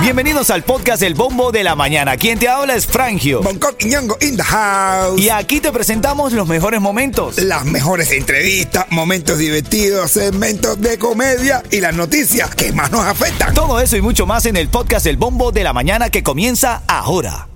Bienvenidos 0.00 0.50
al 0.50 0.62
podcast 0.62 1.02
El 1.02 1.14
Bombo 1.14 1.50
de 1.50 1.64
la 1.64 1.74
Mañana. 1.74 2.16
Quien 2.16 2.38
te 2.38 2.48
habla 2.48 2.74
es 2.76 2.86
Frangio. 2.86 3.42
Bangkok 3.42 3.74
y 3.80 3.86
Ñongo 3.86 4.16
in 4.20 4.36
the 4.36 4.42
house. 4.42 5.20
Y 5.20 5.30
aquí 5.30 5.60
te 5.60 5.72
presentamos 5.72 6.32
los 6.32 6.46
mejores 6.46 6.80
momentos. 6.80 7.38
Las 7.38 7.64
mejores 7.64 8.12
entrevistas, 8.12 8.86
momentos 8.90 9.38
divertidos, 9.38 10.12
segmentos 10.12 10.80
de 10.80 10.96
comedia 10.96 11.62
y 11.70 11.80
las 11.80 11.94
noticias 11.94 12.54
que 12.54 12.72
más 12.72 12.92
nos 12.92 13.04
afectan. 13.04 13.52
Todo 13.52 13.80
eso 13.80 13.96
y 13.96 14.00
mucho 14.00 14.26
más 14.26 14.46
en 14.46 14.56
el 14.56 14.68
podcast 14.68 15.06
El 15.06 15.16
Bombo 15.16 15.50
de 15.50 15.64
la 15.64 15.72
Mañana 15.72 16.08
que 16.08 16.22
comienza 16.22 16.82
ahora. 16.86 17.48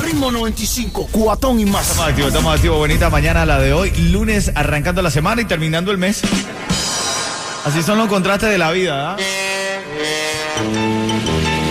Ritmo 0.00 0.30
95, 0.30 1.08
cuatón 1.10 1.58
y 1.58 1.64
más. 1.64 1.90
Estamos 1.90 2.08
activos, 2.08 2.28
estamos 2.28 2.54
activos. 2.54 2.78
Bonita 2.78 3.10
mañana 3.10 3.44
la 3.44 3.58
de 3.58 3.72
hoy. 3.72 3.90
Lunes 4.12 4.52
arrancando 4.54 5.02
la 5.02 5.10
semana 5.10 5.42
y 5.42 5.44
terminando 5.44 5.90
el 5.90 5.98
mes. 5.98 6.22
Así 7.64 7.82
son 7.82 7.98
los 7.98 8.06
contrastes 8.06 8.48
de 8.48 8.58
la 8.58 8.70
vida, 8.70 9.14
¿ah? 9.14 9.16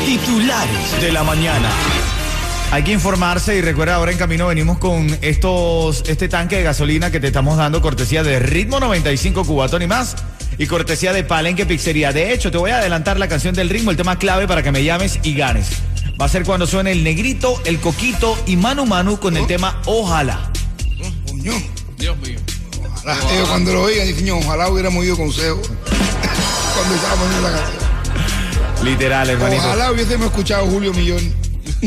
Titulares 0.06 1.02
de 1.02 1.12
la 1.12 1.24
mañana. 1.24 1.70
Hay 2.72 2.84
que 2.84 2.92
informarse 2.92 3.56
y 3.56 3.62
recuerda, 3.62 3.96
ahora 3.96 4.12
en 4.12 4.18
camino 4.18 4.48
venimos 4.48 4.78
con 4.80 5.18
estos, 5.22 6.04
este 6.08 6.28
tanque 6.28 6.58
de 6.58 6.64
gasolina 6.64 7.12
que 7.12 7.20
te 7.20 7.28
estamos 7.28 7.58
dando 7.58 7.82
cortesía 7.82 8.24
de 8.24 8.40
Ritmo 8.40 8.80
95 8.80 9.46
Cubatón 9.46 9.82
y 9.82 9.88
más. 9.88 10.16
Y 10.58 10.68
cortesía 10.68 11.14
de 11.14 11.24
Palenque 11.24 11.66
Pizzería. 11.66 12.14
De 12.14 12.34
hecho, 12.34 12.50
te 12.52 12.58
voy 12.58 12.72
a 12.72 12.78
adelantar 12.78 13.20
la 13.20 13.28
canción 13.28 13.54
del 13.56 13.70
ritmo, 13.70 13.92
el 13.92 13.98
tema 13.98 14.18
clave 14.18 14.48
para 14.48 14.64
que 14.64 14.72
me 14.72 14.84
llames 14.84 15.20
y 15.24 15.36
ganes. 15.36 15.68
Va 16.20 16.26
a 16.26 16.30
ser 16.30 16.44
cuando 16.44 16.66
suene 16.66 16.92
el 16.94 17.04
negrito, 17.04 17.62
el 17.66 17.80
coquito 17.80 18.38
y 18.46 18.56
Manu 18.56 18.86
Manu 18.86 19.20
con 19.20 19.36
el 19.36 19.48
tema 19.48 19.82
Ojalá. 19.86 20.50
Coño. 21.28 21.54
Dios 21.98 22.18
mío. 22.20 22.40
Ojalá. 22.88 23.18
Ellos 23.34 23.50
cuando 23.50 23.74
lo 23.74 23.84
oigan 23.84 24.08
dicen, 24.08 24.26
"Ño, 24.26 24.38
ojalá 24.38 24.70
hubiéramos 24.70 25.04
ido 25.04 25.18
consejo. 25.18 25.62
cuando 26.76 26.96
estábamos 26.96 27.36
en 27.36 27.44
la 27.44 27.52
canción. 27.52 27.85
Literal, 28.86 29.28
hermanito. 29.28 29.64
Ojalá 29.64 29.92
hubiésemos 29.92 30.28
escuchado 30.28 30.68
Julio 30.68 30.94
Millón. 30.94 31.34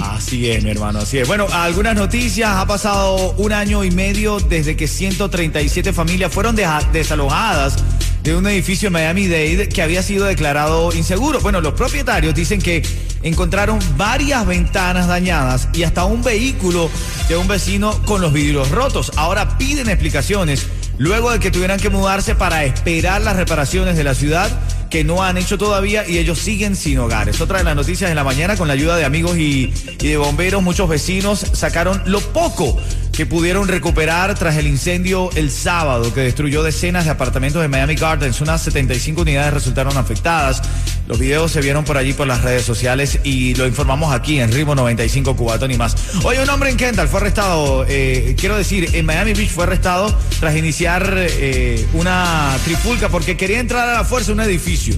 Así 0.02 0.50
es, 0.50 0.64
mi 0.64 0.70
hermano, 0.70 0.98
así 0.98 1.18
es. 1.18 1.28
Bueno, 1.28 1.46
algunas 1.52 1.94
noticias. 1.94 2.50
Ha 2.50 2.66
pasado 2.66 3.34
un 3.38 3.52
año 3.52 3.84
y 3.84 3.92
medio 3.92 4.40
desde 4.40 4.76
que 4.76 4.88
137 4.88 5.92
familias 5.92 6.32
fueron 6.32 6.56
desalojadas 6.56 7.76
de 8.24 8.34
un 8.34 8.44
edificio 8.48 8.88
en 8.88 8.94
Miami-Dade 8.94 9.68
que 9.68 9.80
había 9.80 10.02
sido 10.02 10.26
declarado 10.26 10.92
inseguro. 10.92 11.38
Bueno, 11.38 11.60
los 11.60 11.74
propietarios 11.74 12.34
dicen 12.34 12.60
que 12.60 12.82
encontraron 13.22 13.78
varias 13.96 14.44
ventanas 14.44 15.06
dañadas 15.06 15.68
y 15.72 15.84
hasta 15.84 16.04
un 16.04 16.24
vehículo 16.24 16.90
de 17.28 17.36
un 17.36 17.46
vecino 17.46 17.92
con 18.06 18.20
los 18.20 18.32
vidrios 18.32 18.72
rotos. 18.72 19.12
Ahora 19.14 19.56
piden 19.56 19.88
explicaciones 19.88 20.66
luego 20.98 21.30
de 21.30 21.38
que 21.38 21.52
tuvieran 21.52 21.78
que 21.78 21.90
mudarse 21.90 22.34
para 22.34 22.64
esperar 22.64 23.22
las 23.22 23.36
reparaciones 23.36 23.96
de 23.96 24.02
la 24.02 24.14
ciudad 24.14 24.50
que 24.90 25.04
no 25.04 25.22
han 25.22 25.36
hecho 25.36 25.58
todavía 25.58 26.08
y 26.08 26.18
ellos 26.18 26.38
siguen 26.38 26.76
sin 26.76 26.98
hogares. 26.98 27.40
Otra 27.40 27.58
de 27.58 27.64
las 27.64 27.76
noticias 27.76 28.10
de 28.10 28.14
la 28.14 28.24
mañana 28.24 28.56
con 28.56 28.68
la 28.68 28.74
ayuda 28.74 28.96
de 28.96 29.04
amigos 29.04 29.36
y, 29.36 29.72
y 30.00 30.08
de 30.08 30.16
bomberos, 30.16 30.62
muchos 30.62 30.88
vecinos 30.88 31.44
sacaron 31.52 32.02
lo 32.06 32.20
poco 32.20 32.78
que 33.18 33.26
pudieron 33.26 33.66
recuperar 33.66 34.38
tras 34.38 34.58
el 34.58 34.68
incendio 34.68 35.28
el 35.34 35.50
sábado 35.50 36.14
que 36.14 36.20
destruyó 36.20 36.62
decenas 36.62 37.04
de 37.04 37.10
apartamentos 37.10 37.60
de 37.60 37.66
Miami 37.66 37.96
Gardens. 37.96 38.40
Unas 38.40 38.62
75 38.62 39.22
unidades 39.22 39.52
resultaron 39.52 39.96
afectadas. 39.96 40.62
Los 41.08 41.18
videos 41.18 41.50
se 41.50 41.60
vieron 41.60 41.84
por 41.84 41.96
allí 41.96 42.12
por 42.12 42.28
las 42.28 42.42
redes 42.42 42.62
sociales 42.62 43.18
y 43.24 43.56
lo 43.56 43.66
informamos 43.66 44.14
aquí 44.14 44.38
en 44.38 44.52
Ritmo 44.52 44.76
95 44.76 45.34
Cubatón 45.34 45.72
y 45.72 45.76
más. 45.76 45.96
Hoy 46.22 46.36
un 46.36 46.48
hombre 46.48 46.70
en 46.70 46.76
Kendall 46.76 47.08
fue 47.08 47.18
arrestado, 47.18 47.84
eh, 47.88 48.36
quiero 48.38 48.56
decir, 48.56 48.88
en 48.92 49.04
Miami 49.04 49.32
Beach 49.32 49.50
fue 49.50 49.64
arrestado 49.64 50.16
tras 50.38 50.54
iniciar 50.54 51.12
eh, 51.16 51.84
una 51.94 52.56
trifulca 52.62 53.08
porque 53.08 53.36
quería 53.36 53.58
entrar 53.58 53.88
a 53.88 53.94
la 53.94 54.04
fuerza 54.04 54.30
a 54.30 54.34
un 54.34 54.42
edificio. 54.42 54.94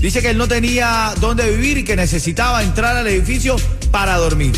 Dice 0.00 0.22
que 0.22 0.30
él 0.30 0.38
no 0.38 0.46
tenía 0.46 1.12
dónde 1.18 1.50
vivir 1.50 1.78
y 1.78 1.82
que 1.82 1.96
necesitaba 1.96 2.62
entrar 2.62 2.96
al 2.96 3.08
edificio 3.08 3.56
para 3.90 4.16
dormir. 4.16 4.52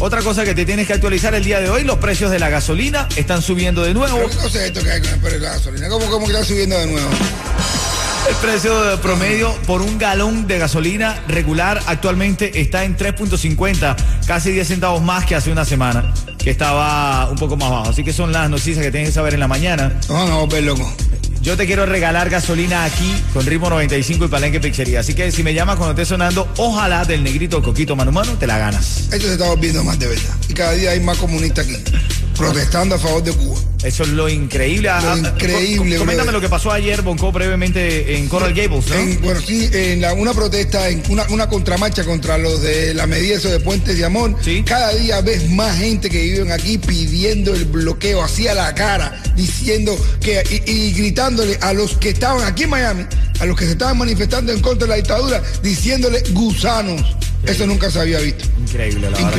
Otra 0.00 0.22
cosa 0.22 0.44
que 0.44 0.54
te 0.54 0.66
tienes 0.66 0.86
que 0.86 0.92
actualizar 0.92 1.34
el 1.34 1.44
día 1.44 1.60
de 1.60 1.70
hoy, 1.70 1.84
los 1.84 1.98
precios 1.98 2.30
de 2.30 2.38
la 2.38 2.50
gasolina 2.50 3.08
están 3.16 3.42
subiendo 3.42 3.82
de 3.82 3.94
nuevo. 3.94 4.16
¿Pero 4.16 4.28
qué 4.28 4.36
cosa 4.36 4.58
es 4.58 4.66
esto 4.66 4.82
que 4.82 4.90
hay 4.90 5.00
con 5.00 5.10
el 5.10 5.20
precio 5.20 5.40
de 5.40 5.46
la 5.46 5.52
gasolina? 5.52 5.88
¿Cómo, 5.88 6.06
cómo 6.06 6.26
que 6.26 6.32
está 6.32 6.44
subiendo 6.44 6.76
de 6.78 6.86
nuevo? 6.86 7.08
El 8.28 8.34
precio 8.36 9.00
promedio 9.02 9.54
por 9.66 9.82
un 9.82 9.98
galón 9.98 10.46
de 10.46 10.58
gasolina 10.58 11.22
regular 11.28 11.82
actualmente 11.86 12.58
está 12.58 12.84
en 12.84 12.96
3.50, 12.96 13.96
casi 14.26 14.50
10 14.50 14.66
centavos 14.66 15.02
más 15.02 15.26
que 15.26 15.34
hace 15.34 15.52
una 15.52 15.66
semana, 15.66 16.12
que 16.38 16.50
estaba 16.50 17.28
un 17.30 17.36
poco 17.36 17.56
más 17.56 17.70
bajo. 17.70 17.90
Así 17.90 18.02
que 18.02 18.14
son 18.14 18.32
las 18.32 18.48
noticias 18.48 18.82
que 18.82 18.90
tienes 18.90 19.10
que 19.10 19.14
saber 19.14 19.34
en 19.34 19.40
la 19.40 19.48
mañana. 19.48 19.92
No, 20.08 20.26
no, 20.26 20.46
ver 20.48 20.62
loco. 20.64 20.90
Yo 21.44 21.58
te 21.58 21.66
quiero 21.66 21.84
regalar 21.84 22.30
gasolina 22.30 22.86
aquí 22.86 23.22
con 23.34 23.44
Ritmo 23.44 23.68
95 23.68 24.24
y 24.24 24.28
Palenque 24.28 24.60
Pizzería. 24.60 25.00
Así 25.00 25.12
que 25.12 25.30
si 25.30 25.42
me 25.42 25.52
llamas 25.52 25.76
cuando 25.76 25.90
esté 25.90 26.06
sonando, 26.06 26.50
ojalá 26.56 27.04
del 27.04 27.22
negrito 27.22 27.62
Coquito 27.62 27.94
Manu 27.94 28.12
Manu, 28.12 28.34
te 28.36 28.46
la 28.46 28.56
ganas. 28.56 29.00
Esto 29.12 29.26
se 29.26 29.32
está 29.34 29.50
volviendo 29.50 29.84
más 29.84 29.98
de 29.98 30.06
verdad. 30.06 30.34
Y 30.48 30.54
cada 30.54 30.72
día 30.72 30.92
hay 30.92 31.00
más 31.00 31.18
comunistas 31.18 31.66
aquí, 31.66 31.76
protestando 32.34 32.94
a 32.94 32.98
favor 32.98 33.22
de 33.22 33.32
Cuba. 33.32 33.58
Eso 33.82 34.02
es 34.02 34.08
lo 34.10 34.28
increíble. 34.28 34.88
Lo 34.88 34.94
Ah, 34.94 35.16
increíble, 35.18 35.96
com- 35.96 36.06
Coméntame 36.06 36.32
lo 36.32 36.40
que 36.40 36.48
pasó 36.48 36.72
ayer, 36.72 37.02
Bonco, 37.02 37.30
brevemente 37.32 38.16
en 38.16 38.28
Coral 38.28 38.54
Gables, 38.54 38.86
¿no? 38.88 38.94
En- 38.94 39.20
bueno, 39.20 39.40
sí, 39.46 39.68
en 39.72 40.00
la- 40.00 40.14
una 40.14 40.32
protesta, 40.32 40.88
en 40.88 41.02
una, 41.10 41.24
una 41.28 41.48
contramarcha 41.48 42.04
contra 42.04 42.38
los 42.38 42.62
de 42.62 42.94
la 42.94 43.06
medida 43.06 43.38
de 43.38 43.60
Puentes 43.60 43.98
de 43.98 44.04
Amor. 44.04 44.36
Sí. 44.42 44.62
Cada 44.66 44.94
día 44.94 45.20
ves 45.20 45.50
más 45.50 45.76
gente 45.78 46.08
que 46.08 46.20
viven 46.22 46.50
aquí 46.52 46.78
pidiendo 46.78 47.54
el 47.54 47.66
bloqueo 47.66 48.22
hacia 48.22 48.54
la 48.54 48.74
cara, 48.74 49.22
diciendo 49.36 49.94
que 50.20 50.42
y, 50.66 50.70
y 50.70 50.92
gritándole 50.94 51.58
a 51.60 51.72
los 51.74 51.96
que 51.98 52.10
estaban 52.10 52.42
aquí 52.46 52.62
en 52.64 52.70
Miami, 52.70 53.04
a 53.40 53.44
los 53.44 53.56
que 53.58 53.66
se 53.66 53.72
estaban 53.72 53.98
manifestando 53.98 54.50
en 54.52 54.60
contra 54.60 54.86
de 54.86 54.90
la 54.90 54.96
dictadura, 54.96 55.42
diciéndole 55.62 56.22
gusanos. 56.30 57.02
Eso 57.46 57.66
nunca 57.66 57.90
se 57.90 58.00
había 58.00 58.18
visto. 58.20 58.46
Increíble, 58.58 59.10
la 59.10 59.18
verdad. 59.18 59.32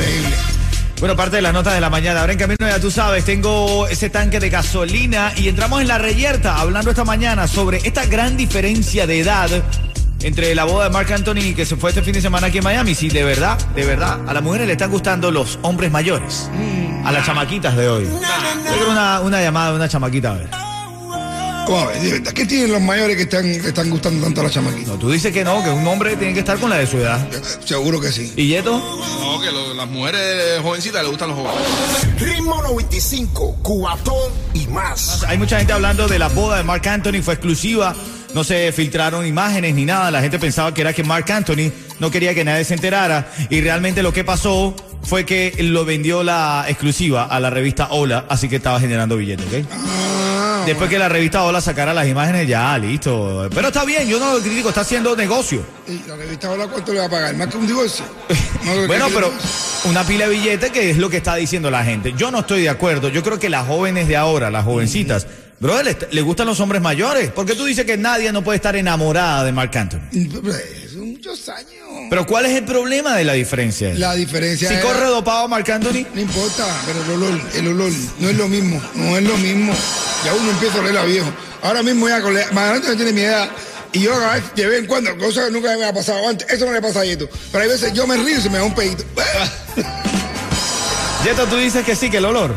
Bueno, 0.99 1.15
parte 1.15 1.35
de 1.35 1.41
las 1.41 1.53
notas 1.53 1.73
de 1.73 1.81
la 1.81 1.89
mañana. 1.89 2.21
Ahora 2.21 2.33
en 2.33 2.39
camino, 2.39 2.67
ya 2.67 2.79
tú 2.79 2.89
sabes, 2.89 3.25
tengo 3.25 3.87
ese 3.87 4.09
tanque 4.09 4.39
de 4.39 4.49
gasolina 4.49 5.33
y 5.35 5.49
entramos 5.49 5.81
en 5.81 5.87
la 5.89 5.97
reyerta 5.97 6.59
hablando 6.59 6.89
esta 6.89 7.03
mañana 7.03 7.47
sobre 7.47 7.77
esta 7.79 8.05
gran 8.05 8.37
diferencia 8.37 9.05
de 9.05 9.19
edad 9.19 9.49
entre 10.21 10.55
la 10.55 10.63
boda 10.63 10.85
de 10.85 10.89
Mark 10.91 11.11
Anthony 11.11 11.53
que 11.55 11.65
se 11.65 11.75
fue 11.75 11.91
este 11.91 12.01
fin 12.01 12.13
de 12.13 12.21
semana 12.21 12.47
aquí 12.47 12.59
en 12.59 12.63
Miami. 12.63 12.95
Sí, 12.95 13.09
de 13.09 13.23
verdad, 13.23 13.57
de 13.75 13.85
verdad, 13.85 14.19
a 14.25 14.33
las 14.33 14.41
mujeres 14.41 14.67
le 14.67 14.73
están 14.73 14.89
gustando 14.89 15.31
los 15.31 15.59
hombres 15.63 15.91
mayores. 15.91 16.49
A 17.03 17.11
las 17.11 17.25
chamaquitas 17.25 17.75
de 17.75 17.87
hoy. 17.87 18.05
Yo 18.05 18.73
quiero 18.73 18.91
una, 18.91 19.19
una 19.19 19.41
llamada 19.41 19.71
de 19.71 19.75
una 19.75 19.89
chamaquita, 19.89 20.31
a 20.31 20.33
ver. 20.33 20.64
¿Cómo 21.65 21.87
verdad, 21.87 22.33
¿Qué 22.33 22.45
tienen 22.45 22.71
los 22.71 22.81
mayores 22.81 23.15
que 23.15 23.23
están, 23.23 23.43
que 23.43 23.67
están 23.69 23.89
gustando 23.89 24.23
tanto 24.23 24.41
a 24.41 24.43
la 24.45 24.49
chamaquita? 24.49 24.91
No, 24.91 24.97
tú 24.97 25.09
dices 25.09 25.31
que 25.33 25.43
no, 25.43 25.63
que 25.63 25.69
un 25.69 25.85
hombre 25.87 26.15
tiene 26.15 26.33
que 26.33 26.39
estar 26.41 26.57
con 26.59 26.69
la 26.69 26.77
de 26.77 26.87
su 26.87 26.97
edad. 26.97 27.27
Seguro 27.65 27.99
que 27.99 28.11
sí. 28.11 28.31
¿Y 28.35 28.47
Yeto? 28.47 28.77
No, 29.19 29.39
que 29.41 29.51
lo- 29.51 29.73
las 29.73 29.87
mujeres 29.87 30.61
jovencitas 30.61 31.03
le 31.03 31.09
gustan 31.09 31.29
los 31.29 31.37
jóvenes. 31.39 32.19
Ritmo 32.19 32.61
95, 32.61 33.57
cuatón 33.63 34.31
y 34.53 34.67
más. 34.67 35.23
Hay 35.27 35.37
mucha 35.37 35.57
gente 35.57 35.73
hablando 35.73 36.07
de 36.07 36.19
la 36.19 36.29
boda 36.29 36.57
de 36.57 36.63
Mark 36.63 36.87
Anthony, 36.87 37.21
fue 37.23 37.33
exclusiva, 37.33 37.95
no 38.33 38.43
se 38.43 38.71
filtraron 38.71 39.25
imágenes 39.25 39.73
ni 39.75 39.85
nada, 39.85 40.11
la 40.11 40.21
gente 40.21 40.37
pensaba 40.39 40.73
que 40.73 40.81
era 40.81 40.93
que 40.93 41.03
Mark 41.03 41.29
Anthony 41.31 41.71
no 41.99 42.11
quería 42.11 42.33
que 42.35 42.43
nadie 42.43 42.63
se 42.63 42.73
enterara 42.75 43.31
y 43.49 43.61
realmente 43.61 44.03
lo 44.03 44.13
que 44.13 44.23
pasó 44.23 44.75
fue 45.03 45.25
que 45.25 45.53
lo 45.59 45.85
vendió 45.85 46.23
la 46.23 46.65
exclusiva 46.67 47.23
a 47.25 47.39
la 47.39 47.49
revista 47.49 47.87
Hola, 47.91 48.25
así 48.29 48.49
que 48.49 48.55
estaba 48.57 48.79
generando 48.79 49.15
billetes, 49.17 49.45
¿ok? 49.47 49.65
Después 50.65 50.89
que 50.89 50.97
la 50.97 51.09
revista 51.09 51.43
Hola 51.43 51.61
sacara 51.61 51.93
las 51.93 52.07
imágenes, 52.07 52.47
ya, 52.47 52.77
listo. 52.77 53.47
Pero 53.53 53.67
está 53.67 53.85
bien, 53.85 54.07
yo 54.07 54.19
no 54.19 54.33
lo 54.33 54.39
critico, 54.39 54.69
está 54.69 54.81
haciendo 54.81 55.15
negocio. 55.15 55.63
¿Y 55.87 56.07
la 56.07 56.15
revista 56.15 56.47
ahora 56.47 56.67
cuánto 56.67 56.93
le 56.93 56.99
va 56.99 57.05
a 57.05 57.09
pagar? 57.09 57.35
¿Más 57.35 57.47
que 57.47 57.57
un 57.57 57.67
divorcio? 57.67 58.05
No, 58.65 58.87
Bueno, 58.87 59.07
pero 59.13 59.31
una 59.85 60.03
pila 60.03 60.27
de 60.27 60.35
billetes 60.35 60.71
que 60.71 60.89
es 60.89 60.97
lo 60.97 61.09
que 61.09 61.17
está 61.17 61.35
diciendo 61.35 61.69
la 61.69 61.83
gente. 61.83 62.13
Yo 62.17 62.31
no 62.31 62.39
estoy 62.39 62.63
de 62.63 62.69
acuerdo. 62.69 63.09
Yo 63.09 63.21
creo 63.23 63.39
que 63.39 63.49
las 63.49 63.67
jóvenes 63.67 64.07
de 64.07 64.17
ahora, 64.17 64.49
las 64.49 64.65
jovencitas, 64.65 65.27
brother, 65.59 66.07
le, 66.11 66.21
gustan 66.21 66.47
los 66.47 66.59
hombres 66.59 66.81
mayores. 66.81 67.31
Porque 67.31 67.55
tú 67.55 67.65
dices 67.65 67.85
que 67.85 67.97
nadie 67.97 68.31
no 68.31 68.43
puede 68.43 68.57
estar 68.57 68.75
enamorada 68.75 69.43
de 69.43 69.51
Marc 69.51 69.75
Anthony. 69.75 70.01
Muchos 71.25 71.49
años. 71.49 71.67
Pero 72.07 72.27
¿cuál 72.27 72.45
es 72.45 72.51
el 72.51 72.65
problema 72.65 73.15
de 73.15 73.23
la 73.23 73.33
diferencia? 73.33 73.91
La 73.95 74.13
diferencia 74.13 74.69
si 74.69 74.75
es- 74.75 74.83
corre 74.83 75.07
dopado 75.07 75.47
Marc 75.47 75.67
Anthony, 75.69 76.05
No 76.13 76.21
importa, 76.21 76.67
pero 76.85 77.03
el 77.03 77.11
olor, 77.11 77.41
el 77.55 77.67
olor, 77.69 77.91
no 78.19 78.29
es 78.29 78.37
lo 78.37 78.47
mismo, 78.47 78.79
no 78.93 79.17
es 79.17 79.23
lo 79.23 79.35
mismo. 79.37 79.73
Ya 80.23 80.35
uno 80.35 80.51
empieza 80.51 80.77
a 80.77 80.81
oler 80.81 80.97
a 80.97 81.03
viejo. 81.03 81.27
Ahora 81.63 81.81
mismo 81.81 82.07
ya 82.07 82.21
con 82.21 82.31
la, 82.31 82.41
adelante 82.41 82.89
no 82.89 82.95
tiene 82.95 83.11
mi 83.11 83.21
edad. 83.21 83.49
Y 83.91 84.01
yo 84.01 84.11
de 84.55 84.67
vez 84.67 84.79
en 84.81 84.85
cuando, 84.85 85.17
cosa 85.17 85.45
que 85.45 85.51
nunca 85.51 85.75
me 85.75 85.85
ha 85.85 85.93
pasado 85.93 86.29
antes, 86.29 86.47
eso 86.47 86.63
no 86.67 86.73
le 86.73 86.81
pasa 86.81 86.99
a 86.99 87.05
Yeto. 87.05 87.27
Pero 87.51 87.63
hay 87.63 87.69
veces 87.69 87.91
yo 87.93 88.05
me 88.05 88.17
río 88.17 88.37
y 88.37 88.41
se 88.41 88.49
me 88.51 88.59
da 88.59 88.63
un 88.63 88.75
pedito. 88.75 89.03
Yeto, 91.25 91.47
tú 91.47 91.57
dices 91.57 91.83
que 91.83 91.95
sí, 91.95 92.11
que 92.11 92.17
el 92.17 92.25
olor. 92.25 92.55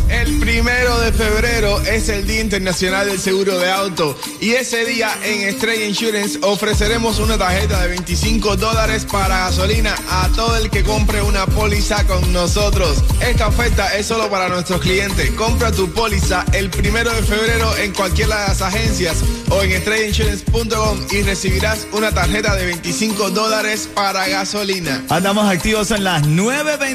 El 0.08 0.38
primero 0.38 0.98
de 1.00 1.12
febrero 1.12 1.80
es 1.80 2.08
el 2.08 2.26
Día 2.26 2.40
Internacional 2.40 3.06
del 3.06 3.18
Seguro 3.18 3.58
de 3.58 3.70
Auto 3.70 4.16
y 4.40 4.50
ese 4.50 4.84
día 4.84 5.10
en 5.24 5.48
Estrella 5.48 5.86
Insurance 5.86 6.38
ofreceremos 6.42 7.18
una 7.18 7.38
tarjeta 7.38 7.80
de 7.82 7.88
25 7.88 8.56
dólares 8.56 9.06
para 9.10 9.38
gasolina 9.46 9.94
a 10.10 10.28
todo 10.34 10.56
el 10.56 10.70
que 10.70 10.82
compre 10.82 11.22
una 11.22 11.46
póliza 11.46 12.04
con 12.06 12.32
nosotros. 12.32 13.02
Esta 13.20 13.48
oferta 13.48 13.96
es 13.96 14.06
solo 14.06 14.28
para 14.28 14.48
nuestros 14.48 14.80
clientes. 14.80 15.30
Compra 15.30 15.72
tu 15.72 15.90
póliza 15.92 16.44
el 16.52 16.68
primero 16.68 17.10
de 17.12 17.22
febrero 17.22 17.76
en 17.78 17.92
cualquiera 17.92 18.42
de 18.42 18.48
las 18.48 18.62
agencias 18.62 19.22
o 19.50 19.62
en 19.62 19.72
estrellainsurance.com 19.72 20.98
y 21.12 21.22
recibirás 21.22 21.86
una 21.92 22.12
tarjeta 22.12 22.54
de 22.56 22.66
25 22.66 23.30
dólares 23.30 23.88
para 23.94 24.28
gasolina. 24.28 25.02
Andamos 25.08 25.48
activos 25.48 25.90
en 25.90 26.04
las 26.04 26.26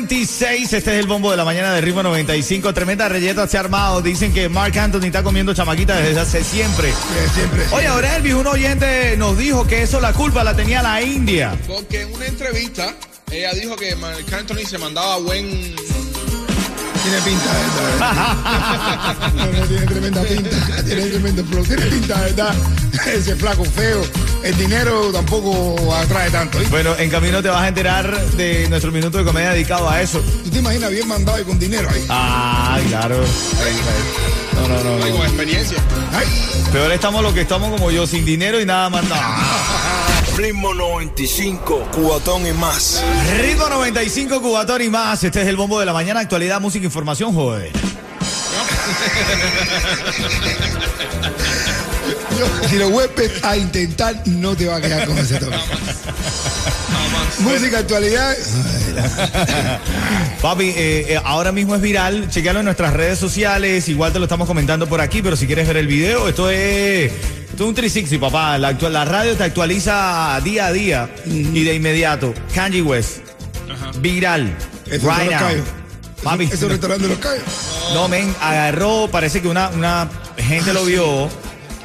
9.26. 0.09 0.73
Este 0.73 0.77
es 0.77 0.87
el 0.99 1.07
bombo 1.07 1.31
de 1.31 1.37
la 1.37 1.45
mañana 1.45 1.73
de 1.73 1.81
Ritmo 1.81 2.01
95. 2.03 2.73
Tremenda 2.73 3.07
reyeta 3.07 3.47
se 3.47 3.57
ha 3.57 3.59
armado. 3.61 4.01
Dicen 4.01 4.33
que 4.33 4.49
Mark 4.49 4.77
Anthony 4.77 5.05
está 5.05 5.23
comiendo 5.23 5.53
chamaquita 5.53 5.95
desde 5.97 6.19
hace 6.19 6.43
siempre. 6.43 6.89
Eh, 6.89 6.93
Siempre. 7.33 7.63
Oye, 7.71 7.87
ahora 7.87 8.15
Elvis, 8.15 8.33
un 8.33 8.47
oyente 8.47 9.15
nos 9.17 9.37
dijo 9.37 9.65
que 9.67 9.83
eso 9.83 9.99
la 9.99 10.13
culpa 10.13 10.43
la 10.43 10.55
tenía 10.55 10.81
la 10.81 11.01
India. 11.01 11.55
Porque 11.67 12.01
en 12.01 12.13
una 12.13 12.25
entrevista 12.25 12.93
ella 13.31 13.53
dijo 13.53 13.75
que 13.75 13.95
Marc 13.95 14.33
Anthony 14.33 14.65
se 14.67 14.77
mandaba 14.77 15.17
buen 15.17 15.47
Tiene 15.49 17.21
pinta, 17.23 17.53
¿verdad? 17.53 19.15
No, 19.35 19.45
no, 19.45 19.65
tiene 19.67 19.85
tremenda 19.85 20.21
pinta. 20.23 20.83
Tiene 20.83 21.01
tremendo 21.07 21.45
flow. 21.45 21.63
Tiene 21.65 21.85
pinta, 21.85 22.19
¿verdad? 22.21 22.55
Ese 23.13 23.35
flaco 23.35 23.63
feo. 23.63 24.01
El 24.43 24.57
dinero 24.57 25.11
tampoco 25.11 25.93
atrae 25.93 26.29
tanto. 26.31 26.59
Bueno, 26.69 26.95
en 26.97 27.09
camino 27.09 27.41
te 27.41 27.49
vas 27.49 27.61
a 27.61 27.67
enterar 27.67 28.19
de 28.31 28.67
nuestro 28.69 28.91
minuto 28.91 29.17
de 29.17 29.25
comedia 29.25 29.51
dedicado 29.51 29.89
a 29.89 30.01
eso. 30.01 30.19
¿Tú 30.43 30.49
te 30.49 30.59
imaginas 30.59 30.89
bien 30.91 31.07
mandado 31.07 31.39
y 31.39 31.43
con 31.43 31.59
dinero 31.59 31.89
ahí? 31.91 32.05
Ah, 32.09 32.79
claro. 32.87 33.17
No, 34.55 34.67
no, 34.67 34.83
no. 34.83 34.97
No. 34.97 35.17
con 35.17 35.25
experiencia. 35.25 35.77
Ay, 36.13 36.25
Peor 36.71 36.91
estamos 36.91 37.21
los 37.21 37.33
que 37.33 37.41
estamos 37.41 37.69
como 37.69 37.91
yo, 37.91 38.07
sin 38.07 38.25
dinero 38.25 38.59
y 38.61 38.65
nada 38.65 38.89
más. 38.89 39.03
No. 39.05 39.15
Ritmo 40.37 40.73
95, 40.73 41.89
cuatón 41.91 42.47
y 42.47 42.53
más. 42.53 43.03
Ritmo 43.41 43.67
95, 43.67 44.41
Cubatón 44.41 44.81
y 44.81 44.89
más. 44.89 45.21
Este 45.23 45.41
es 45.41 45.47
el 45.47 45.57
bombo 45.57 45.79
de 45.79 45.85
la 45.85 45.91
mañana. 45.91 46.21
Actualidad, 46.21 46.61
música, 46.61 46.85
información, 46.85 47.33
joder. 47.33 47.71
si 52.69 52.77
lo 52.77 52.89
vuelves 52.89 53.43
a 53.43 53.57
intentar, 53.57 54.15
no 54.27 54.55
te 54.55 54.67
va 54.67 54.77
a 54.77 54.81
quedar 54.81 55.07
con 55.07 55.17
ese 55.17 55.37
toque. 55.39 55.55
Música, 57.39 57.79
actualidad. 57.79 58.35
Papi, 60.41 60.69
eh, 60.75 61.05
eh, 61.09 61.21
ahora 61.23 61.51
mismo 61.51 61.75
es 61.75 61.81
viral. 61.81 62.29
Chequealo 62.29 62.59
en 62.59 62.65
nuestras 62.65 62.93
redes 62.93 63.19
sociales. 63.19 63.87
Igual 63.89 64.13
te 64.13 64.19
lo 64.19 64.25
estamos 64.25 64.47
comentando 64.47 64.87
por 64.87 65.01
aquí, 65.01 65.21
pero 65.21 65.35
si 65.35 65.47
quieres 65.47 65.67
ver 65.67 65.77
el 65.77 65.87
video, 65.87 66.27
esto 66.27 66.49
es. 66.49 67.11
Esto 67.49 67.63
es 67.63 67.69
un 67.69 67.75
360, 67.75 68.25
papá. 68.27 68.57
La, 68.57 68.69
actual- 68.69 68.93
la 68.93 69.05
radio 69.05 69.35
te 69.35 69.43
actualiza 69.43 70.39
día 70.43 70.67
a 70.67 70.71
día 70.71 71.09
y 71.25 71.63
de 71.63 71.75
inmediato. 71.75 72.33
Kanye 72.53 72.81
West. 72.81 73.17
Viral. 73.99 74.53
Eso 74.89 75.09
right 75.09 75.29
now. 75.31 75.39
callos. 75.39 75.65
Papi, 76.23 76.45
Eso 76.45 76.65
es 76.65 76.71
restaurante 76.71 77.03
de 77.03 77.09
los 77.09 77.19
callos. 77.19 77.43
no, 77.93 78.07
men, 78.09 78.33
agarró, 78.41 79.07
parece 79.09 79.41
que 79.41 79.47
una, 79.47 79.69
una 79.69 80.09
gente 80.37 80.73
lo 80.73 80.83
vio, 80.83 81.29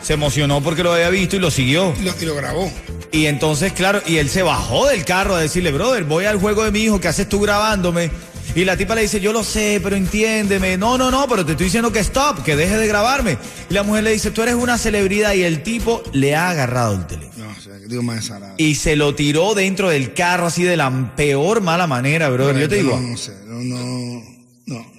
se 0.04 0.12
emocionó 0.12 0.62
porque 0.62 0.82
lo 0.82 0.92
había 0.92 1.08
visto 1.08 1.36
y 1.36 1.38
lo 1.38 1.50
siguió. 1.50 1.94
Y 1.98 2.02
lo, 2.02 2.14
y 2.20 2.24
lo 2.26 2.34
grabó. 2.34 2.70
Y 3.10 3.26
entonces, 3.26 3.72
claro, 3.72 4.02
y 4.06 4.18
él 4.18 4.28
se 4.28 4.42
bajó 4.42 4.86
del 4.86 5.04
carro 5.04 5.34
a 5.34 5.40
decirle, 5.40 5.72
brother, 5.72 6.04
voy 6.04 6.26
al 6.26 6.38
juego 6.38 6.62
de 6.64 6.70
mi 6.70 6.80
hijo, 6.80 7.00
¿qué 7.00 7.08
haces 7.08 7.28
tú 7.28 7.40
grabándome? 7.40 8.10
Y 8.54 8.64
la 8.64 8.76
tipa 8.76 8.94
le 8.94 9.00
dice, 9.02 9.18
yo 9.18 9.32
lo 9.32 9.42
sé, 9.42 9.80
pero 9.82 9.96
entiéndeme. 9.96 10.76
No, 10.76 10.98
no, 10.98 11.10
no, 11.10 11.26
pero 11.26 11.44
te 11.44 11.52
estoy 11.52 11.64
diciendo 11.64 11.90
que 11.90 12.00
stop, 12.00 12.42
que 12.44 12.54
deje 12.54 12.76
de 12.76 12.86
grabarme. 12.86 13.38
Y 13.70 13.74
la 13.74 13.82
mujer 13.82 14.04
le 14.04 14.12
dice, 14.12 14.30
tú 14.30 14.42
eres 14.42 14.54
una 14.54 14.76
celebridad 14.76 15.32
y 15.32 15.42
el 15.42 15.62
tipo 15.62 16.02
le 16.12 16.36
ha 16.36 16.50
agarrado 16.50 16.94
el 16.94 17.06
teléfono. 17.06 17.46
No, 17.46 17.50
o 17.50 17.60
sea, 17.60 17.74
digo 17.78 18.02
más. 18.02 18.30
Y 18.58 18.74
se 18.74 18.96
lo 18.96 19.14
tiró 19.14 19.54
dentro 19.54 19.88
del 19.88 20.12
carro 20.12 20.46
así 20.46 20.62
de 20.62 20.76
la 20.76 21.14
peor 21.16 21.62
mala 21.62 21.86
manera, 21.86 22.28
brother. 22.28 22.58
Yo 22.58 22.68
te 22.68 22.76
digo, 22.76 23.00
No, 23.00 23.08
no 23.08 23.16
sé, 23.16 23.32
no, 23.46 24.22
no. 24.66 24.94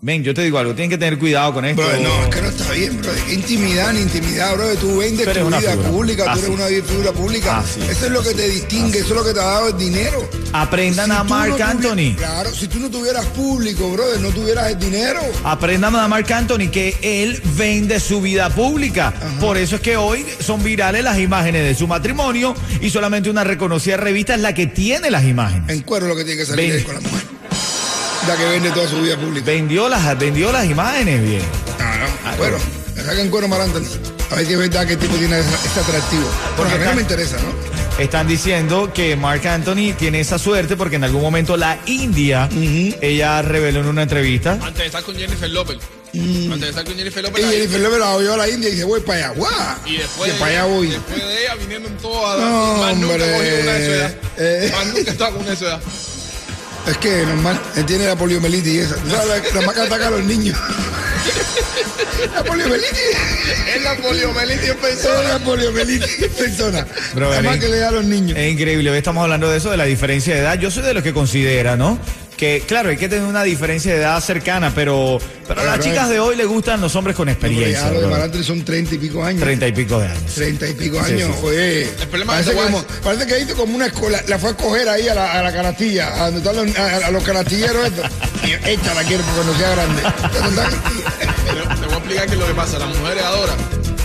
Ven, 0.00 0.22
yo 0.22 0.32
te 0.34 0.42
digo 0.42 0.58
algo, 0.58 0.74
tienen 0.74 0.90
que 0.90 0.98
tener 0.98 1.18
cuidado 1.18 1.54
con 1.54 1.64
esto. 1.64 1.82
Bro, 1.82 2.00
no, 2.02 2.22
es 2.24 2.34
que 2.34 2.42
no 2.42 2.48
está 2.48 2.72
bien, 2.72 3.00
bro. 3.02 3.10
¿Qué 3.26 3.34
intimidad 3.34 3.92
ni 3.92 4.00
intimidad, 4.02 4.54
bro? 4.54 4.74
Tú 4.76 4.98
vendes 4.98 5.26
eres 5.26 5.42
tu 5.42 5.48
vida 5.48 5.60
figura. 5.60 5.88
pública, 5.90 6.24
Ah, 6.28 6.32
tú 6.34 6.38
eres 6.38 6.46
sí. 6.46 6.52
una 6.54 6.66
figura 6.88 7.12
pública. 7.12 7.58
Ah, 7.58 7.64
sí. 7.66 7.80
Eso 7.90 8.06
es 8.06 8.12
lo 8.12 8.22
que 8.22 8.34
te 8.34 8.48
distingue, 8.48 8.98
eso 9.00 9.08
es 9.08 9.14
lo 9.16 9.24
que 9.24 9.34
te 9.34 9.40
ha 9.40 9.44
dado 9.44 9.68
el 9.68 9.78
dinero. 9.78 10.28
Aprendan 10.52 11.10
a 11.12 11.24
Mark 11.24 11.56
no 11.58 11.64
Anthony. 11.66 12.14
Claro, 12.16 12.54
si 12.54 12.68
tú 12.68 12.78
no 12.78 12.90
tuvieras 12.90 13.24
público, 13.26 13.90
brother, 13.90 14.20
no 14.20 14.30
tuvieras 14.30 14.70
el 14.70 14.78
dinero. 14.78 15.20
Aprendan 15.44 15.94
a 15.96 16.06
Mark 16.08 16.32
Anthony 16.32 16.70
que 16.70 16.96
él 17.02 17.40
vende 17.56 17.98
su 18.00 18.20
vida 18.20 18.48
pública. 18.50 19.12
Por 19.40 19.56
eso 19.56 19.76
es 19.76 19.80
que 19.82 19.96
hoy 19.96 20.24
son 20.40 20.62
virales 20.62 21.02
las 21.04 21.18
imágenes 21.18 21.64
de 21.64 21.74
su 21.74 21.86
matrimonio 21.88 22.54
y 22.80 22.90
solamente 22.90 23.30
una 23.30 23.44
reconocida 23.44 23.96
revista 23.96 24.34
es 24.34 24.40
la 24.40 24.54
que 24.54 24.66
tiene 24.68 25.10
las 25.10 25.24
imágenes. 25.24 25.68
En 25.68 25.82
cuero 25.82 26.06
lo 26.06 26.14
que 26.16 26.24
tiene 26.24 26.38
que 26.40 26.46
salir 26.46 26.70
Ven. 26.70 26.78
es 26.80 26.84
con 26.84 26.94
la 26.94 27.00
mujer. 27.00 27.37
La 28.28 28.36
que 28.36 28.44
vende 28.44 28.70
toda 28.72 28.86
su 28.86 29.00
vida 29.00 29.16
pública. 29.16 29.46
Vendió 29.46 29.88
las, 29.88 30.18
vendió 30.18 30.52
las 30.52 30.66
imágenes 30.66 31.22
bien. 31.22 31.40
Ah, 31.80 31.96
no, 31.98 32.36
bueno, 32.36 32.58
le 32.94 33.02
sacan 33.02 33.30
cuero 33.30 33.46
Anthony. 33.46 33.86
A 34.30 34.34
ver 34.34 34.46
si 34.46 34.52
es 34.52 34.58
verdad 34.58 34.86
que 34.86 34.92
el 34.92 34.98
tipo 34.98 35.16
tiene 35.16 35.38
ese 35.38 35.80
atractivo. 35.80 36.28
Porque 36.54 36.74
a 36.74 36.76
mí 36.76 36.84
no 36.84 36.94
me 36.94 37.00
interesa, 37.00 37.38
¿no? 37.38 38.02
Están 38.02 38.28
diciendo 38.28 38.92
que 38.92 39.16
Mark 39.16 39.48
Anthony 39.48 39.94
tiene 39.98 40.20
esa 40.20 40.38
suerte 40.38 40.76
porque 40.76 40.96
en 40.96 41.04
algún 41.04 41.22
momento 41.22 41.56
la 41.56 41.78
India, 41.86 42.50
ella 43.00 43.40
reveló 43.40 43.80
en 43.80 43.86
una 43.86 44.02
entrevista. 44.02 44.52
Antes 44.52 44.76
de 44.76 44.86
estar 44.86 45.02
con 45.02 45.16
Jennifer 45.16 45.48
López. 45.48 45.78
Antes 46.12 46.60
de 46.60 46.68
estar 46.68 46.84
con 46.84 46.96
Jennifer 46.96 47.24
López. 47.24 47.46
Y 47.46 47.50
Jennifer 47.50 47.80
López 47.80 47.98
la 47.98 48.10
oyó 48.10 48.34
a 48.34 48.36
la 48.36 48.50
India 48.50 48.68
y 48.68 48.72
dice, 48.72 48.84
voy 48.84 49.00
para 49.00 49.30
allá. 49.30 49.38
¡Guau! 49.38 49.76
Y 49.86 49.96
después, 49.96 50.30
de 50.30 50.38
para 50.38 50.50
allá 50.50 50.64
ella, 50.66 50.74
voy. 50.74 50.88
después 50.88 51.26
de 51.26 51.42
ella 51.44 51.54
vinieron 51.54 51.96
todas. 51.96 52.40
No, 52.40 52.76
más 52.76 52.96
nunca 52.98 53.16
cogió 53.16 53.62
una 53.62 53.72
de 53.72 53.86
su 53.86 53.92
edad. 53.92 54.14
Eh. 54.36 54.72
Más 54.76 54.86
nunca 54.88 55.10
estaba 55.12 55.30
con 55.30 55.40
una 55.40 55.50
de 55.50 55.56
su 55.56 55.64
edad. 55.64 55.80
Es 56.88 56.96
que 56.98 57.22
normal, 57.26 57.60
él 57.76 57.84
tiene 57.86 58.06
la 58.06 58.16
poliomielitis 58.16 58.72
y 58.72 58.78
esa. 58.78 58.94
¿Tú 58.96 59.10
sabes 59.10 59.52
la, 59.54 59.60
la 59.60 59.66
más 59.66 59.74
que 59.74 59.80
ataca 59.82 60.06
a 60.06 60.10
los 60.10 60.24
niños? 60.24 60.56
la 62.34 62.42
poliomielitis. 62.44 62.98
Es 63.76 63.82
la 63.82 63.94
poliomielitis 63.96 64.64
en 64.64 64.70
Es 64.70 64.76
persona. 64.76 65.28
la 65.28 65.38
poliomielitis 65.40 66.22
en 66.22 66.30
persona. 66.32 66.86
Bro, 67.14 67.30
la 67.32 67.42
más 67.42 67.58
que 67.58 67.68
le 67.68 67.78
da 67.78 67.88
a 67.88 67.92
los 67.92 68.04
niños. 68.04 68.38
Es 68.38 68.52
increíble, 68.52 68.90
hoy 68.90 68.98
estamos 68.98 69.22
hablando 69.22 69.50
de 69.50 69.58
eso, 69.58 69.70
de 69.70 69.76
la 69.76 69.84
diferencia 69.84 70.34
de 70.34 70.40
edad. 70.40 70.58
Yo 70.58 70.70
soy 70.70 70.82
de 70.82 70.94
los 70.94 71.02
que 71.02 71.12
considera, 71.12 71.76
¿no? 71.76 71.98
Que 72.38 72.62
claro, 72.64 72.90
hay 72.90 72.96
que 72.96 73.08
tener 73.08 73.24
una 73.24 73.42
diferencia 73.42 73.92
de 73.92 73.98
edad 73.98 74.20
cercana, 74.20 74.72
pero, 74.72 75.18
pero 75.48 75.60
a 75.60 75.64
las 75.64 75.78
Pero, 75.78 75.90
chicas 75.90 76.08
de 76.08 76.20
hoy 76.20 76.36
le 76.36 76.44
gustan 76.44 76.80
los 76.80 76.94
hombres 76.94 77.16
con 77.16 77.28
experiencia. 77.28 77.80
ya 77.80 77.90
lo 77.90 78.28
de 78.28 78.44
son 78.44 78.64
treinta 78.64 78.94
y 78.94 78.98
pico 78.98 79.24
años. 79.24 79.42
Treinta 79.42 79.66
y 79.66 79.72
pico 79.72 79.98
de 79.98 80.06
años. 80.06 80.34
Treinta 80.36 80.68
y 80.68 80.74
pico 80.74 81.04
Sí, 81.04 81.14
años, 81.14 81.30
sí, 81.34 81.40
sí. 81.40 81.46
oye. 81.46 81.82
El 81.82 81.88
problema 82.08 82.34
parece, 82.34 82.50
es 82.52 82.56
que 82.56 82.62
como, 82.62 82.84
parece 83.02 83.26
que 83.26 83.40
hizo 83.40 83.56
como 83.56 83.74
una 83.74 83.86
escuela, 83.86 84.22
la 84.28 84.38
fue 84.38 84.50
a 84.50 84.54
coger 84.54 84.88
ahí 84.88 85.08
a 85.08 85.14
la, 85.16 85.32
a 85.32 85.42
la 85.42 85.52
canastilla, 85.52 86.14
a 86.14 86.30
donde 86.30 86.38
están 86.48 86.64
los, 86.64 86.76
a, 86.78 87.06
a 87.08 87.10
los 87.10 87.24
canastilleros 87.24 87.84
estos. 87.88 88.06
Y 88.44 88.52
esta 88.70 88.94
la 88.94 89.02
quiero 89.02 89.24
porque 89.24 89.44
no 89.50 89.58
sea 89.58 89.70
grande. 89.70 90.02
te 90.02 91.86
voy 91.86 91.94
a 91.94 91.96
explicar 91.96 92.26
qué 92.26 92.32
es 92.34 92.38
lo 92.38 92.46
que 92.46 92.54
pasa. 92.54 92.78
Las 92.78 92.96
mujeres 92.96 93.24
ahora, 93.24 93.52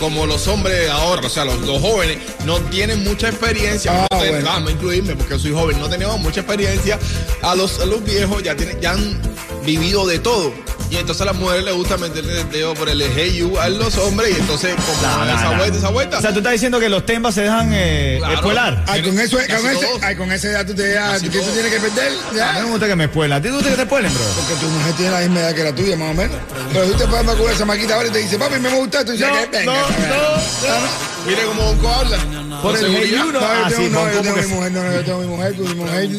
como 0.03 0.25
los 0.25 0.49
hombres 0.49 0.89
ahora, 0.89 1.25
o 1.25 1.29
sea, 1.29 1.45
los, 1.45 1.61
los 1.61 1.79
jóvenes, 1.79 2.17
no 2.45 2.59
tienen 2.59 3.05
mucha 3.05 3.29
experiencia. 3.29 4.03
Ah, 4.03 4.07
no 4.11 4.17
bueno. 4.17 4.69
Incluirme 4.69 5.15
porque 5.15 5.39
soy 5.39 5.53
joven, 5.53 5.79
no 5.79 5.87
tenemos 5.87 6.19
mucha 6.19 6.41
experiencia. 6.41 6.99
A 7.41 7.55
los, 7.55 7.79
a 7.79 7.85
los 7.85 8.03
viejos 8.03 8.43
ya, 8.43 8.53
tienen, 8.53 8.81
ya 8.81 8.91
han 8.91 9.21
vivido 9.65 10.05
de 10.05 10.19
todo. 10.19 10.51
Y 10.93 10.97
entonces 10.97 11.23
a 11.23 11.25
las 11.25 11.35
mujeres 11.35 11.63
les 11.65 11.73
gusta 11.73 11.97
meterle 11.97 12.41
el 12.41 12.49
dedo 12.51 12.75
por 12.75 12.87
el 12.87 13.01
hey 13.01 13.35
you 13.35 13.57
a 13.57 13.67
los 13.67 13.97
hombres 13.97 14.29
y 14.37 14.39
entonces 14.39 14.75
como 14.75 15.01
No, 15.01 15.25
no, 15.25 15.33
esa 15.35 15.49
no. 15.49 15.57
vuelta, 15.57 15.77
esa 15.79 15.89
vuelta. 15.89 16.17
O 16.19 16.21
sea, 16.21 16.31
tú 16.31 16.37
estás 16.37 16.51
diciendo 16.53 16.79
que 16.79 16.87
los 16.87 17.03
tembas 17.03 17.33
se 17.33 17.41
dejan 17.41 17.71
eh, 17.73 18.17
Claro. 18.19 18.33
espuelar. 18.35 18.85
Ay, 18.87 19.01
con 19.01 19.19
eso, 19.19 19.37
con 19.37 19.71
ese, 19.71 19.87
ay, 20.03 20.15
con 20.15 20.31
esa 20.31 20.47
edad 20.49 20.67
tú 20.67 20.75
te 20.75 20.93
ya, 20.93 21.17
¿qué 21.19 21.29
todos. 21.31 21.51
tienes 21.51 21.71
que 21.73 21.79
perder? 21.79 22.11
A 22.11 22.31
mí 22.31 22.37
Ya. 22.37 22.53
me 22.63 22.69
gusta 22.69 22.85
que 22.87 22.95
me 22.95 23.03
espuelan. 23.05 23.39
¿A 23.39 23.41
ti 23.41 23.47
te 23.47 23.53
gusta 23.55 23.69
que 23.71 23.75
te 23.75 23.81
espuelen, 23.81 24.13
bro? 24.13 24.23
Porque 24.35 24.53
tu 24.63 24.67
mujer 24.69 24.93
tiene 24.93 25.11
la 25.13 25.19
misma 25.21 25.39
edad 25.39 25.55
que 25.55 25.63
la 25.63 25.73
tuya, 25.75 25.97
más 25.97 26.11
o 26.11 26.13
menos. 26.13 26.37
Pero 26.71 26.85
tú 26.85 26.93
te 26.93 27.07
puedes 27.07 27.25
vacunar 27.25 27.53
esa 27.55 27.65
maquita 27.65 27.95
ahora 27.95 28.07
y 28.09 28.11
te 28.11 28.19
dice, 28.19 28.37
papi, 28.37 28.59
me 28.59 28.69
gusta. 28.69 29.03
Tú 29.03 29.11
dices, 29.13 29.27
No, 29.27 29.33
"Que 29.49 29.57
venga, 29.57 29.73
no, 29.73 29.87
venga". 29.87 30.07
no, 30.09 30.23
Ah, 30.69 30.87
Mire 31.25 31.41
cómo 31.45 31.63
Bonco 31.63 31.89
habla. 31.89 32.17
Por 32.63 32.75
el 32.77 32.85
hey 32.85 32.91
seguridad. 32.93 33.25
you, 33.25 33.31
no. 33.31 33.39
No, 33.39 33.45
Ah, 33.45 33.69
yo 33.69 33.75
tengo, 33.77 33.89
no, 33.89 34.11
yo 34.11 34.21
tengo 34.21 34.35
mi 34.37 34.47
mujer, 34.47 34.71
no, 34.71 34.93
yo 34.93 35.03
tengo 35.03 35.19
mi 35.19 35.27
mujer, 35.27 35.55
mi 35.57 35.73
mujer. 35.75 36.09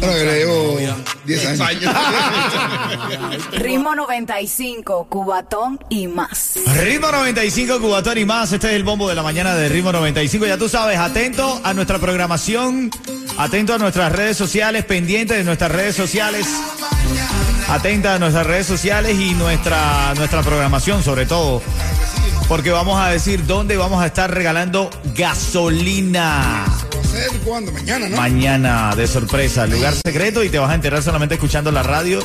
Yo 0.00 0.08
le 0.08 0.38
llevo 0.38 0.76
10 0.78 0.94
Diez 1.26 1.46
años. 1.46 1.60
años. 1.60 1.94
Ritmo 3.52 3.94
95, 3.94 5.06
Cubatón 5.08 5.78
y 5.88 6.06
más. 6.08 6.54
Ritmo 6.82 7.10
95, 7.12 7.80
Cubatón 7.80 8.18
y 8.18 8.24
más. 8.24 8.52
Este 8.52 8.68
es 8.68 8.74
el 8.74 8.84
bombo 8.84 9.08
de 9.08 9.14
la 9.14 9.22
mañana 9.22 9.54
de 9.54 9.68
Ritmo 9.68 9.92
95. 9.92 10.46
Ya 10.46 10.58
tú 10.58 10.68
sabes, 10.68 10.98
atento 10.98 11.60
a 11.62 11.72
nuestra 11.74 11.98
programación, 11.98 12.90
atento 13.38 13.74
a 13.74 13.78
nuestras 13.78 14.10
redes 14.12 14.36
sociales, 14.36 14.84
pendiente 14.84 15.34
de 15.34 15.44
nuestras 15.44 15.70
redes 15.70 15.94
sociales. 15.96 16.46
Atenta 17.68 18.16
a 18.16 18.18
nuestras 18.18 18.46
redes 18.46 18.66
sociales 18.66 19.16
y 19.18 19.34
nuestra, 19.34 20.12
nuestra 20.16 20.42
programación 20.42 21.02
sobre 21.04 21.26
todo. 21.26 21.62
Porque 22.50 22.72
vamos 22.72 23.00
a 23.00 23.10
decir 23.10 23.46
dónde 23.46 23.76
vamos 23.76 24.02
a 24.02 24.06
estar 24.06 24.28
regalando 24.28 24.90
gasolina. 25.14 26.66
¿Va 26.66 27.00
a 27.00 27.04
ser 27.04 27.30
cuándo? 27.44 27.70
Mañana, 27.70 28.08
¿no? 28.08 28.16
Mañana 28.16 28.96
de 28.96 29.06
sorpresa, 29.06 29.68
lugar 29.68 29.94
secreto 29.94 30.42
y 30.42 30.48
te 30.48 30.58
vas 30.58 30.68
a 30.68 30.74
enterar 30.74 31.00
solamente 31.00 31.36
escuchando 31.36 31.70
la 31.70 31.84
radio 31.84 32.18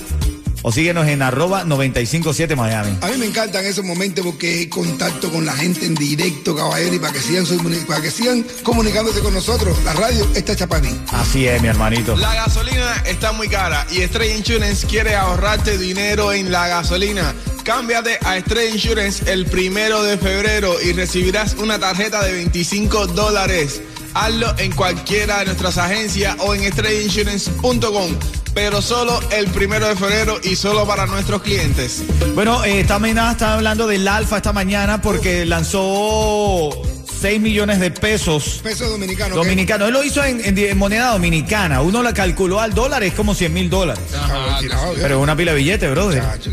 o 0.63 0.71
síguenos 0.71 1.07
en 1.07 1.21
arroba 1.21 1.63
957 1.63 2.55
Miami. 2.55 2.97
A 3.01 3.07
mí 3.09 3.17
me 3.19 3.27
encantan 3.27 3.65
esos 3.65 3.85
momentos 3.85 4.25
porque 4.25 4.61
hay 4.61 4.65
contacto 4.67 5.31
con 5.31 5.45
la 5.45 5.53
gente 5.53 5.85
en 5.85 5.93
directo, 5.93 6.55
caballero, 6.55 6.95
y 6.95 6.97
para 6.97 7.13
que 7.13 7.19
sigan, 7.19 7.45
para 7.85 8.01
que 8.01 8.09
sigan 8.09 8.43
comunicándose 8.63 9.19
con 9.19 9.31
nosotros. 9.31 9.77
La 9.83 9.93
radio 9.93 10.27
está 10.33 10.53
hecha 10.53 10.65
para 10.65 10.81
mí. 10.81 10.99
Así 11.11 11.47
es, 11.47 11.61
mi 11.61 11.67
hermanito. 11.67 12.17
La 12.17 12.33
gasolina 12.33 13.03
está 13.05 13.31
muy 13.31 13.47
cara 13.47 13.85
y 13.91 14.01
Stray 14.01 14.31
Insurance 14.31 14.87
quiere 14.87 15.15
ahorrarte 15.15 15.77
dinero 15.77 16.33
en 16.33 16.51
la 16.51 16.67
gasolina. 16.67 17.35
Cámbiate 17.65 18.19
a 18.23 18.39
Stray 18.39 18.73
Insurance 18.73 19.29
el 19.31 19.47
primero 19.47 20.03
de 20.03 20.19
febrero 20.19 20.75
y 20.79 20.93
recibirás 20.93 21.55
una 21.55 21.79
tarjeta 21.79 22.23
de 22.23 22.31
25 22.31 23.07
dólares. 23.07 23.81
Hazlo 24.13 24.53
en 24.59 24.71
cualquiera 24.71 25.39
de 25.39 25.45
nuestras 25.45 25.79
agencias 25.79 26.37
o 26.39 26.53
en 26.53 26.71
strayinsurance.com, 26.71 28.19
pero 28.53 28.83
solo 28.83 29.19
el 29.31 29.47
primero 29.47 29.87
de 29.87 29.95
febrero 29.95 30.39
y 30.43 30.55
solo 30.55 30.85
para 30.85 31.07
nuestros 31.07 31.41
clientes. 31.41 32.03
Bueno, 32.35 32.63
eh, 32.63 32.81
esta 32.81 32.99
mañana 32.99 33.31
está 33.31 33.55
hablando 33.55 33.87
del 33.87 34.07
Alfa 34.07 34.37
esta 34.37 34.53
mañana 34.53 35.01
porque 35.01 35.43
lanzó 35.43 36.69
6 37.19 37.39
millones 37.41 37.79
de 37.79 37.91
pesos 37.91 38.59
Peso 38.63 38.89
dominicano. 38.89 39.35
¿ok? 39.35 39.41
dominicanos. 39.43 39.87
Él 39.87 39.93
lo 39.93 40.03
hizo 40.03 40.23
en, 40.23 40.43
en- 40.43 40.57
en 40.57 40.77
moneda 40.77 41.11
dominicana. 41.11 41.81
Uno 41.81 42.03
la 42.03 42.13
calculó 42.13 42.59
al 42.59 42.73
dólar, 42.73 43.03
es 43.03 43.13
como 43.13 43.33
100 43.35 43.53
mil 43.53 43.69
dólares. 43.69 44.03
¿eh? 44.13 44.69
Pero 45.01 45.17
es 45.17 45.23
una 45.23 45.35
pila 45.35 45.51
de 45.51 45.57
billete, 45.57 45.89
brother. 45.89 46.21
Chacho, 46.21 46.51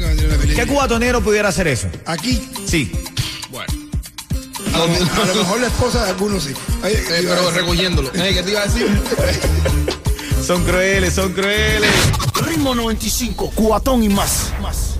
¿Qué 0.54 0.66
cubatonero 0.66 1.21
pudiera 1.21 1.49
hacer 1.49 1.69
eso? 1.69 1.88
Aquí, 2.07 2.40
Sí. 2.66 2.90
Bueno, 3.50 3.73
a 4.75 4.78
lo, 4.78 4.85
a 4.85 5.26
lo 5.26 5.35
mejor 5.35 5.61
la 5.61 5.66
esposa 5.66 6.04
de 6.04 6.11
algunos 6.11 6.45
sí. 6.45 6.52
Eh, 6.85 7.04
pero 7.09 7.50
recogiéndolo. 7.50 8.11
Eh, 8.14 8.33
¿Qué 8.35 8.42
te 8.42 8.50
iba 8.50 8.61
a 8.62 8.66
decir? 8.66 8.87
Son 10.47 10.64
crueles, 10.64 11.14
son 11.14 11.33
crueles. 11.35 11.88
Ritmo 12.47 12.75
95, 12.75 13.52
cuatón 13.54 14.02
y 14.02 14.09
más. 14.09 14.52
más. 14.61 14.91